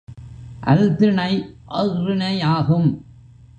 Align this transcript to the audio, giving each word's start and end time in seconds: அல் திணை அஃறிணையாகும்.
அல் 0.61 0.95
திணை 0.95 1.33
அஃறிணையாகும். 1.69 2.89